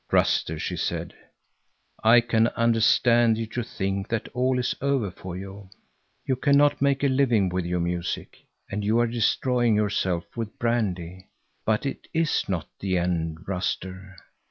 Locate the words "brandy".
10.57-11.27